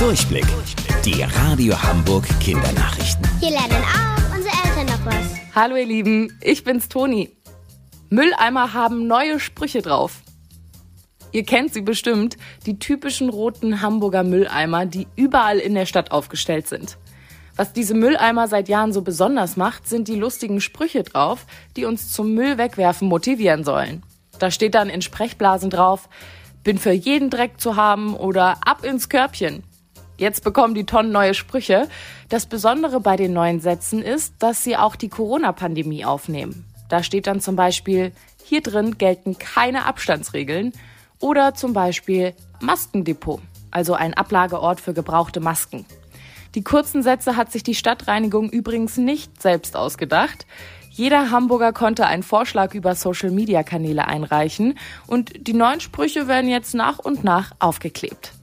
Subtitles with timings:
[0.00, 0.46] Durchblick.
[1.04, 3.22] Die Radio Hamburg Kindernachrichten.
[3.38, 5.54] Hier lernen auch unsere Eltern noch was.
[5.54, 7.36] Hallo ihr Lieben, ich bin's Toni.
[8.08, 10.22] Mülleimer haben neue Sprüche drauf.
[11.32, 16.66] Ihr kennt sie bestimmt, die typischen roten Hamburger Mülleimer, die überall in der Stadt aufgestellt
[16.66, 16.96] sind.
[17.56, 21.44] Was diese Mülleimer seit Jahren so besonders macht, sind die lustigen Sprüche drauf,
[21.76, 24.02] die uns zum Müll wegwerfen motivieren sollen.
[24.38, 26.08] Da steht dann in Sprechblasen drauf,
[26.64, 29.62] bin für jeden Dreck zu haben oder ab ins Körbchen.
[30.20, 31.88] Jetzt bekommen die Tonnen neue Sprüche.
[32.28, 36.66] Das Besondere bei den neuen Sätzen ist, dass sie auch die Corona-Pandemie aufnehmen.
[36.90, 38.12] Da steht dann zum Beispiel,
[38.44, 40.74] hier drin gelten keine Abstandsregeln
[41.20, 43.40] oder zum Beispiel Maskendepot,
[43.70, 45.86] also ein Ablageort für gebrauchte Masken.
[46.54, 50.44] Die kurzen Sätze hat sich die Stadtreinigung übrigens nicht selbst ausgedacht.
[50.90, 56.98] Jeder Hamburger konnte einen Vorschlag über Social-Media-Kanäle einreichen und die neuen Sprüche werden jetzt nach
[56.98, 58.34] und nach aufgeklebt.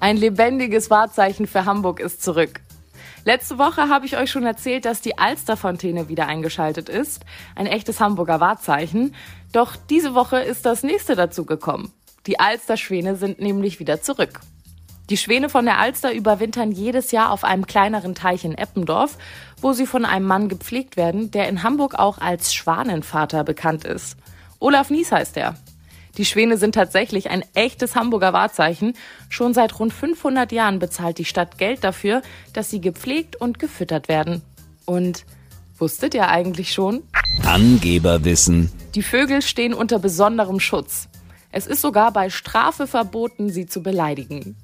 [0.00, 2.62] Ein lebendiges Wahrzeichen für Hamburg ist zurück.
[3.26, 7.26] Letzte Woche habe ich euch schon erzählt, dass die Alsterfontäne wieder eingeschaltet ist.
[7.54, 9.14] Ein echtes Hamburger Wahrzeichen.
[9.52, 11.92] Doch diese Woche ist das nächste dazu gekommen.
[12.26, 14.40] Die Alsterschwäne sind nämlich wieder zurück.
[15.10, 19.18] Die Schwäne von der Alster überwintern jedes Jahr auf einem kleineren Teich in Eppendorf,
[19.60, 24.16] wo sie von einem Mann gepflegt werden, der in Hamburg auch als Schwanenvater bekannt ist.
[24.60, 25.56] Olaf Nies heißt er.
[26.20, 28.92] Die Schwäne sind tatsächlich ein echtes Hamburger Wahrzeichen.
[29.30, 32.20] Schon seit rund 500 Jahren bezahlt die Stadt Geld dafür,
[32.52, 34.42] dass sie gepflegt und gefüttert werden.
[34.84, 35.24] Und
[35.78, 37.04] wusstet ihr eigentlich schon?
[37.42, 38.70] Angeberwissen.
[38.94, 41.08] Die Vögel stehen unter besonderem Schutz.
[41.52, 44.56] Es ist sogar bei Strafe verboten, sie zu beleidigen.